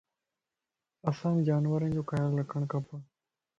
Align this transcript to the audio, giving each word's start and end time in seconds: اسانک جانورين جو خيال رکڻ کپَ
اسانک 1.09 1.39
جانورين 1.47 1.91
جو 1.97 2.03
خيال 2.11 2.31
رکڻ 2.39 2.61
کپَ 2.71 2.87